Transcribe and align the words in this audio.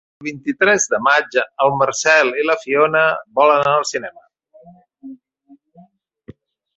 El 0.21 0.25
vint-i-tres 0.27 0.85
de 0.93 0.99
maig 1.07 1.35
en 1.41 1.75
Marcel 1.81 2.31
i 2.43 2.47
na 2.51 2.55
Fiona 2.63 3.03
volen 3.41 3.61
anar 3.61 3.75
al 3.81 3.87
cinema. 3.93 4.25